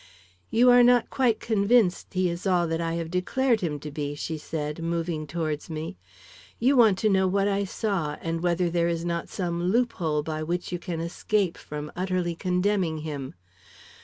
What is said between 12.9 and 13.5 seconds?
him.